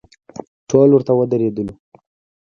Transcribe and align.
ټول 0.69 0.89
ورته 0.91 1.11
ودریدو. 1.15 1.65